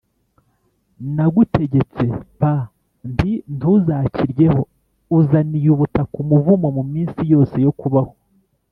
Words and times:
nagutegetse 1.15 2.05
p 2.39 2.41
nti 3.11 3.31
ntuzakiryeho 3.55 4.61
uzaniye 5.17 5.67
ubutaka 5.75 6.13
umuvumo 6.23 6.67
Mu 6.77 6.83
minsi 6.93 7.21
yose 7.33 7.55
yo 7.65 7.73
kubaho 7.79 8.13